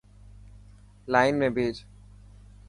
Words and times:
لائن 1.11 1.37
۾ 1.43 1.49
پيچ. 1.59 1.75